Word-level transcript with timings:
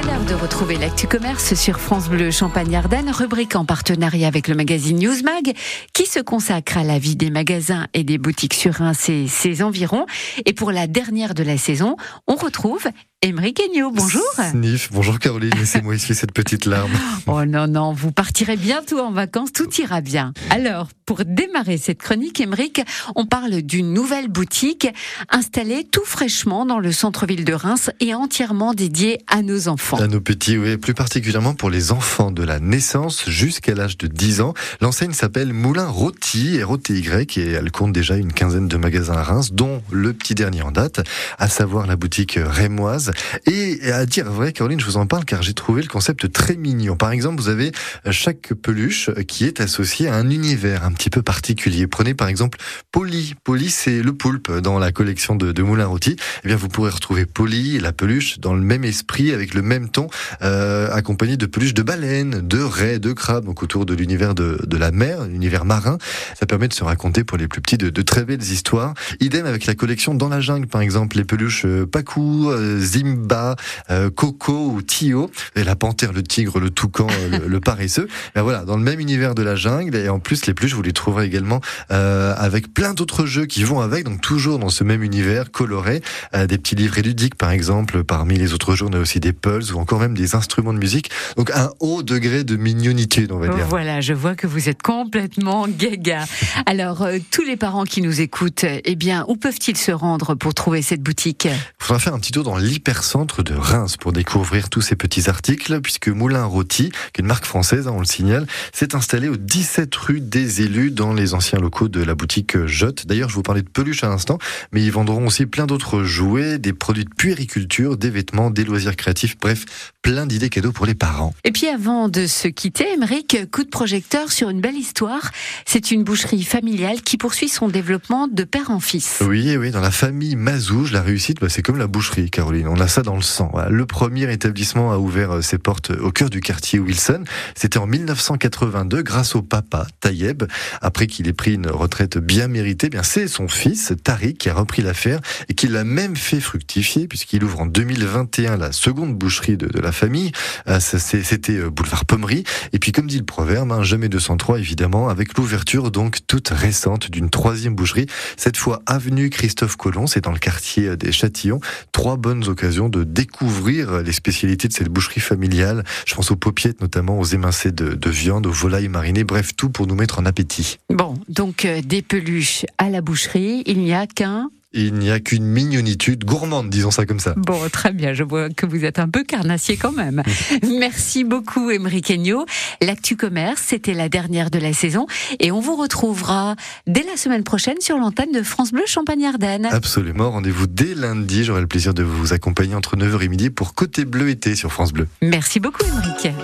C'est 0.00 0.06
l'heure 0.06 0.24
de 0.24 0.34
retrouver 0.34 0.78
l'actu 0.78 1.06
commerce 1.06 1.52
sur 1.54 1.78
France 1.78 2.08
Bleu 2.08 2.30
Champagne-Ardenne, 2.30 3.10
rubrique 3.10 3.54
en 3.54 3.66
partenariat 3.66 4.28
avec 4.28 4.48
le 4.48 4.54
magazine 4.54 4.98
Newsmag, 4.98 5.52
qui 5.92 6.06
se 6.06 6.20
consacre 6.20 6.78
à 6.78 6.84
la 6.84 6.98
vie 6.98 7.16
des 7.16 7.28
magasins 7.28 7.86
et 7.92 8.02
des 8.02 8.16
boutiques 8.16 8.54
sur 8.54 8.74
Reims 8.74 9.10
et 9.10 9.28
ses 9.28 9.62
environs. 9.62 10.06
Et 10.46 10.54
pour 10.54 10.72
la 10.72 10.86
dernière 10.86 11.34
de 11.34 11.42
la 11.42 11.58
saison, 11.58 11.96
on 12.26 12.36
retrouve 12.36 12.86
Emery 13.22 13.52
Kenyo, 13.52 13.90
bonjour. 13.90 14.22
Sniff, 14.50 14.90
bonjour 14.92 15.18
Caroline, 15.18 15.52
laissez-moi 15.58 15.94
essuyer 15.94 16.14
cette 16.14 16.32
petite 16.32 16.64
larme. 16.64 16.92
Oh 17.26 17.44
non, 17.44 17.66
non, 17.66 17.92
vous 17.92 18.12
partirez 18.12 18.56
bientôt 18.56 18.98
en 19.00 19.12
vacances, 19.12 19.52
tout 19.52 19.68
ira 19.78 20.00
bien. 20.00 20.32
Alors, 20.48 20.88
pour 21.04 21.26
démarrer 21.26 21.76
cette 21.76 21.98
chronique, 21.98 22.40
Émeric, 22.40 22.80
on 23.16 23.26
parle 23.26 23.60
d'une 23.60 23.92
nouvelle 23.92 24.28
boutique 24.28 24.88
installée 25.28 25.84
tout 25.84 26.04
fraîchement 26.06 26.64
dans 26.64 26.78
le 26.78 26.92
centre-ville 26.92 27.44
de 27.44 27.52
Reims 27.52 27.90
et 28.00 28.14
entièrement 28.14 28.72
dédiée 28.72 29.18
à 29.26 29.42
nos 29.42 29.68
enfants. 29.68 29.89
À 29.98 30.06
nos 30.06 30.20
petits, 30.20 30.56
oui, 30.56 30.76
plus 30.76 30.94
particulièrement 30.94 31.54
pour 31.54 31.68
les 31.68 31.90
enfants 31.90 32.30
de 32.30 32.44
la 32.44 32.60
naissance 32.60 33.28
jusqu'à 33.28 33.74
l'âge 33.74 33.98
de 33.98 34.06
10 34.06 34.40
ans. 34.40 34.54
L'enseigne 34.80 35.12
s'appelle 35.12 35.52
Moulin 35.52 35.88
Rôti, 35.88 36.62
R-O-T-Y, 36.62 37.38
et 37.38 37.50
elle 37.50 37.70
compte 37.72 37.92
déjà 37.92 38.16
une 38.16 38.32
quinzaine 38.32 38.68
de 38.68 38.76
magasins 38.76 39.14
à 39.14 39.22
Reims, 39.22 39.52
dont 39.52 39.82
le 39.90 40.12
petit 40.12 40.34
dernier 40.34 40.62
en 40.62 40.70
date, 40.70 41.00
à 41.38 41.48
savoir 41.48 41.86
la 41.86 41.96
boutique 41.96 42.38
rémoise 42.40 43.12
et 43.46 43.90
à 43.90 44.06
dire 44.06 44.30
vrai, 44.30 44.52
Caroline, 44.52 44.80
je 44.80 44.86
vous 44.86 44.96
en 44.96 45.06
parle 45.06 45.24
car 45.24 45.42
j'ai 45.42 45.54
trouvé 45.54 45.82
le 45.82 45.88
concept 45.88 46.30
très 46.30 46.56
mignon. 46.56 46.96
Par 46.96 47.10
exemple, 47.10 47.40
vous 47.40 47.48
avez 47.48 47.72
chaque 48.10 48.54
peluche 48.54 49.10
qui 49.26 49.44
est 49.44 49.60
associée 49.60 50.08
à 50.08 50.14
un 50.14 50.30
univers 50.30 50.84
un 50.84 50.92
petit 50.92 51.10
peu 51.10 51.22
particulier. 51.22 51.86
Prenez 51.86 52.14
par 52.14 52.28
exemple 52.28 52.58
Polly. 52.92 53.34
Polly, 53.44 53.70
c'est 53.70 54.02
le 54.02 54.12
poulpe 54.12 54.52
dans 54.58 54.78
la 54.78 54.92
collection 54.92 55.34
de, 55.34 55.52
de 55.52 55.62
Moulin 55.62 55.86
Rôti. 55.86 56.16
Eh 56.44 56.48
bien, 56.48 56.56
vous 56.56 56.68
pourrez 56.68 56.90
retrouver 56.90 57.26
Polly 57.26 57.76
et 57.76 57.80
la 57.80 57.92
peluche 57.92 58.38
dans 58.38 58.54
le 58.54 58.60
même 58.60 58.84
esprit, 58.84 59.32
avec 59.32 59.54
le 59.54 59.62
même 59.62 59.79
ton, 59.88 60.08
euh, 60.42 60.90
accompagné 60.92 61.36
de 61.36 61.46
peluches 61.46 61.74
de 61.74 61.82
baleines, 61.82 62.46
de 62.46 62.62
raies, 62.62 62.98
de 62.98 63.12
crabes, 63.12 63.44
donc 63.44 63.62
autour 63.62 63.86
de 63.86 63.94
l'univers 63.94 64.34
de, 64.34 64.58
de, 64.66 64.76
la 64.76 64.90
mer, 64.90 65.24
l'univers 65.24 65.64
marin. 65.64 65.98
Ça 66.38 66.46
permet 66.46 66.68
de 66.68 66.74
se 66.74 66.84
raconter 66.84 67.24
pour 67.24 67.38
les 67.38 67.48
plus 67.48 67.60
petits 67.60 67.78
de, 67.78 67.90
de, 67.90 68.02
très 68.02 68.24
belles 68.24 68.42
histoires. 68.42 68.94
Idem 69.20 69.46
avec 69.46 69.66
la 69.66 69.74
collection 69.74 70.14
dans 70.14 70.28
la 70.28 70.40
jungle, 70.40 70.66
par 70.66 70.80
exemple, 70.80 71.16
les 71.16 71.24
peluches 71.24 71.64
euh, 71.64 71.86
Pacou, 71.86 72.50
euh, 72.50 72.80
Simba, 72.80 73.56
euh, 73.90 74.10
Coco 74.10 74.70
ou 74.72 74.82
Tio, 74.82 75.30
et 75.56 75.64
la 75.64 75.76
panthère, 75.76 76.12
le 76.12 76.22
tigre, 76.22 76.60
le 76.60 76.70
toucan, 76.70 77.06
le, 77.30 77.48
le, 77.48 77.60
paresseux. 77.60 78.08
Et 78.36 78.40
voilà, 78.40 78.64
dans 78.64 78.76
le 78.76 78.82
même 78.82 79.00
univers 79.00 79.34
de 79.34 79.42
la 79.42 79.56
jungle. 79.56 79.96
Et 79.96 80.08
en 80.08 80.18
plus, 80.18 80.46
les 80.46 80.54
peluches, 80.54 80.74
vous 80.74 80.82
les 80.82 80.92
trouverez 80.92 81.26
également 81.26 81.60
euh, 81.90 82.34
avec 82.36 82.72
plein 82.72 82.94
d'autres 82.94 83.26
jeux 83.26 83.46
qui 83.46 83.64
vont 83.64 83.80
avec, 83.80 84.04
donc 84.04 84.20
toujours 84.20 84.58
dans 84.58 84.68
ce 84.68 84.84
même 84.84 85.02
univers 85.02 85.50
coloré. 85.50 86.02
Euh, 86.34 86.46
des 86.46 86.58
petits 86.58 86.74
livrets 86.74 87.02
ludiques, 87.02 87.34
par 87.34 87.50
exemple. 87.50 88.04
Parmi 88.04 88.36
les 88.36 88.52
autres 88.52 88.74
jeux, 88.74 88.86
on 88.86 88.92
a 88.92 88.98
aussi 88.98 89.20
des 89.20 89.32
pulses 89.32 89.69
ou 89.72 89.78
encore 89.78 90.00
même 90.00 90.16
des 90.16 90.34
instruments 90.34 90.72
de 90.72 90.78
musique. 90.78 91.10
Donc 91.36 91.50
un 91.50 91.70
haut 91.80 92.02
degré 92.02 92.44
de 92.44 92.56
mignonitude, 92.56 93.32
on 93.32 93.38
va 93.38 93.48
dire. 93.48 93.66
Voilà, 93.68 94.00
je 94.00 94.12
vois 94.12 94.34
que 94.34 94.46
vous 94.46 94.68
êtes 94.68 94.82
complètement 94.82 95.66
gaga. 95.68 96.24
Alors, 96.66 97.02
euh, 97.02 97.18
tous 97.30 97.42
les 97.42 97.56
parents 97.56 97.84
qui 97.84 98.02
nous 98.02 98.20
écoutent, 98.20 98.64
eh 98.64 98.96
bien, 98.96 99.24
où 99.28 99.36
peuvent-ils 99.36 99.76
se 99.76 99.92
rendre 99.92 100.34
pour 100.34 100.54
trouver 100.54 100.82
cette 100.82 101.02
boutique? 101.02 101.46
Il 101.46 101.84
faudra 101.84 101.98
faire 101.98 102.14
un 102.14 102.18
petit 102.18 102.32
tour 102.32 102.44
dans 102.44 102.56
l'hypercentre 102.56 103.42
de 103.42 103.54
Reims 103.54 103.96
pour 103.96 104.12
découvrir 104.12 104.68
tous 104.68 104.80
ces 104.80 104.96
petits 104.96 105.28
articles, 105.28 105.80
puisque 105.80 106.08
Moulin 106.08 106.44
Rôti, 106.44 106.90
qui 106.90 107.20
est 107.20 107.20
une 107.20 107.26
marque 107.26 107.44
française, 107.44 107.88
hein, 107.88 107.92
on 107.94 108.00
le 108.00 108.04
signale, 108.04 108.46
s'est 108.72 108.94
installé 108.94 109.28
au 109.28 109.36
17 109.36 109.94
rue 109.96 110.20
des 110.20 110.62
élus 110.62 110.90
dans 110.90 111.12
les 111.12 111.34
anciens 111.34 111.58
locaux 111.58 111.88
de 111.88 112.02
la 112.02 112.14
boutique 112.14 112.66
Jotte. 112.66 113.06
D'ailleurs, 113.06 113.28
je 113.28 113.34
vous 113.34 113.42
parlais 113.42 113.62
de 113.62 113.68
peluche 113.68 114.04
à 114.04 114.08
l'instant, 114.08 114.38
mais 114.72 114.82
ils 114.82 114.92
vendront 114.92 115.26
aussi 115.26 115.46
plein 115.46 115.66
d'autres 115.66 116.02
jouets, 116.02 116.58
des 116.58 116.72
produits 116.72 117.04
de 117.04 117.14
puériculture, 117.14 117.96
des 117.96 118.10
vêtements, 118.10 118.50
des 118.50 118.64
loisirs 118.64 118.96
créatifs, 118.96 119.36
bref, 119.40 119.59
plein 120.02 120.26
d'idées 120.26 120.48
cadeaux 120.48 120.72
pour 120.72 120.86
les 120.86 120.94
parents. 120.94 121.34
Et 121.44 121.52
puis 121.52 121.68
avant 121.68 122.08
de 122.08 122.26
se 122.26 122.48
quitter, 122.48 122.92
Émeric, 122.92 123.36
coup 123.50 123.64
de 123.64 123.68
projecteur 123.68 124.32
sur 124.32 124.50
une 124.50 124.60
belle 124.60 124.76
histoire. 124.76 125.30
C'est 125.66 125.90
une 125.90 126.04
boucherie 126.04 126.42
familiale 126.42 127.02
qui 127.02 127.16
poursuit 127.16 127.48
son 127.48 127.68
développement 127.68 128.28
de 128.28 128.44
père 128.44 128.70
en 128.70 128.80
fils. 128.80 129.18
Oui, 129.20 129.56
oui, 129.56 129.70
dans 129.70 129.80
la 129.80 129.90
famille 129.90 130.36
Mazouge, 130.36 130.92
la 130.92 131.02
réussite, 131.02 131.40
bah, 131.40 131.48
c'est 131.48 131.62
comme 131.62 131.78
la 131.78 131.86
boucherie, 131.86 132.30
Caroline. 132.30 132.68
On 132.68 132.80
a 132.80 132.88
ça 132.88 133.02
dans 133.02 133.16
le 133.16 133.22
sang. 133.22 133.52
Le 133.68 133.86
premier 133.86 134.32
établissement 134.32 134.92
a 134.92 134.98
ouvert 134.98 135.36
euh, 135.36 135.42
ses 135.42 135.58
portes 135.58 135.90
au 135.90 136.10
cœur 136.12 136.30
du 136.30 136.40
quartier 136.40 136.78
Wilson. 136.78 137.24
C'était 137.54 137.78
en 137.78 137.86
1982 137.86 139.02
grâce 139.02 139.34
au 139.34 139.42
papa, 139.42 139.86
Tayeb. 140.00 140.44
Après 140.80 141.06
qu'il 141.06 141.28
ait 141.28 141.32
pris 141.32 141.54
une 141.54 141.68
retraite 141.68 142.18
bien 142.18 142.48
méritée, 142.48 142.86
eh 142.86 142.90
bien 142.90 143.02
c'est 143.02 143.28
son 143.28 143.48
fils, 143.48 143.92
Tariq, 144.02 144.38
qui 144.38 144.48
a 144.48 144.54
repris 144.54 144.82
l'affaire 144.82 145.20
et 145.48 145.54
qui 145.54 145.68
l'a 145.68 145.84
même 145.84 146.16
fait 146.16 146.40
fructifier 146.40 147.08
puisqu'il 147.08 147.44
ouvre 147.44 147.60
en 147.60 147.66
2021 147.66 148.56
la 148.56 148.72
seconde 148.72 149.14
boucherie 149.14 149.49
de, 149.56 149.80
la 149.80 149.92
famille. 149.92 150.32
Euh, 150.68 150.78
c'était 150.80 151.56
euh, 151.56 151.70
boulevard 151.70 152.04
Pommery. 152.04 152.44
Et 152.72 152.78
puis 152.78 152.92
comme 152.92 153.06
dit 153.06 153.18
le 153.18 153.24
proverbe, 153.24 153.72
hein, 153.72 153.82
jamais 153.82 154.08
203 154.08 154.58
évidemment, 154.58 155.08
avec 155.08 155.36
l'ouverture 155.36 155.90
donc 155.90 156.18
toute 156.26 156.48
récente 156.48 157.10
d'une 157.10 157.30
troisième 157.30 157.74
boucherie. 157.74 158.06
Cette 158.36 158.56
fois 158.56 158.82
avenue 158.86 159.30
Christophe 159.30 159.76
Colomb, 159.76 160.06
c'est 160.06 160.22
dans 160.22 160.32
le 160.32 160.38
quartier 160.38 160.96
des 160.96 161.12
Châtillons. 161.12 161.60
Trois 161.92 162.16
bonnes 162.16 162.46
occasions 162.48 162.88
de 162.88 163.04
découvrir 163.04 164.02
les 164.02 164.12
spécialités 164.12 164.68
de 164.68 164.72
cette 164.72 164.88
boucherie 164.88 165.20
familiale. 165.20 165.84
Je 166.06 166.14
pense 166.14 166.30
aux 166.30 166.36
paupiettes 166.36 166.80
notamment, 166.80 167.18
aux 167.18 167.24
émincés 167.24 167.72
de, 167.72 167.94
de 167.94 168.10
viande, 168.10 168.46
aux 168.46 168.52
volailles 168.52 168.88
marinées, 168.88 169.24
bref, 169.24 169.54
tout 169.56 169.70
pour 169.70 169.86
nous 169.86 169.94
mettre 169.94 170.18
en 170.18 170.26
appétit. 170.26 170.78
Bon, 170.88 171.14
donc 171.28 171.64
euh, 171.64 171.80
des 171.82 172.02
peluches 172.02 172.66
à 172.78 172.90
la 172.90 173.00
boucherie, 173.00 173.62
il 173.66 173.78
n'y 173.80 173.92
a 173.92 174.06
qu'un 174.06 174.50
il 174.72 174.94
n'y 174.94 175.10
a 175.10 175.18
qu'une 175.18 175.44
mignonitude 175.44 176.24
gourmande, 176.24 176.70
disons 176.70 176.90
ça 176.90 177.06
comme 177.06 177.20
ça. 177.20 177.34
Bon, 177.36 177.68
très 177.70 177.92
bien, 177.92 178.14
je 178.14 178.22
vois 178.22 178.50
que 178.50 178.66
vous 178.66 178.84
êtes 178.84 178.98
un 178.98 179.08
peu 179.08 179.24
carnassier 179.24 179.76
quand 179.76 179.92
même. 179.92 180.22
Merci 180.78 181.24
beaucoup, 181.24 181.70
Emery 181.70 182.02
Kenyo. 182.02 182.46
L'actu 182.80 183.16
commerce, 183.16 183.62
c'était 183.66 183.94
la 183.94 184.08
dernière 184.08 184.50
de 184.50 184.58
la 184.58 184.72
saison 184.72 185.06
et 185.40 185.50
on 185.50 185.60
vous 185.60 185.76
retrouvera 185.76 186.54
dès 186.86 187.02
la 187.02 187.16
semaine 187.16 187.42
prochaine 187.42 187.80
sur 187.80 187.98
l'antenne 187.98 188.32
de 188.32 188.42
France 188.42 188.72
Bleu 188.72 188.84
Champagne-Ardenne. 188.86 189.66
Absolument, 189.66 190.30
rendez-vous 190.30 190.66
dès 190.66 190.94
lundi. 190.94 191.44
J'aurai 191.44 191.62
le 191.62 191.66
plaisir 191.66 191.92
de 191.92 192.02
vous 192.02 192.32
accompagner 192.32 192.74
entre 192.74 192.96
9h 192.96 193.22
et 193.22 193.28
midi 193.28 193.50
pour 193.50 193.74
Côté 193.74 194.04
Bleu 194.04 194.28
été 194.28 194.54
sur 194.54 194.72
France 194.72 194.92
Bleu. 194.92 195.08
Merci 195.20 195.58
beaucoup, 195.58 195.82
Émeric. 195.84 196.34